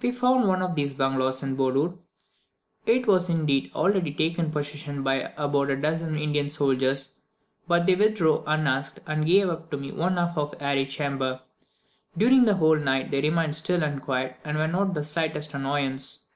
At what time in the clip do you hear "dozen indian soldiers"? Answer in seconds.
5.76-7.10